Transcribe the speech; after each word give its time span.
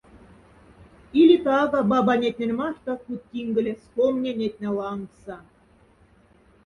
Или 1.23 1.35
тага 1.47 1.79
бабанятнень 1.91 2.55
мархта 2.59 2.93
кудть 3.03 3.31
инголе 3.41 3.73
скомнянять 3.83 4.59
лангса. 4.77 5.37